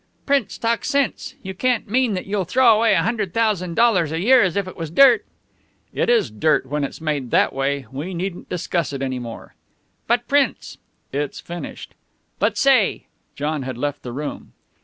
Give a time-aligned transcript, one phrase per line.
[0.25, 1.35] "Prince, talk sense!
[1.43, 4.67] You can't mean that you'll throw away a hundred thousand dollars a year as if
[4.67, 5.23] it was dirt!"
[5.93, 7.85] "It is dirt when it's made that way.
[7.91, 9.53] We needn't discuss it any more."
[10.07, 10.79] "But, Prince!"
[11.13, 11.93] "It's finished."
[12.39, 14.53] "But, say!" John had left the room.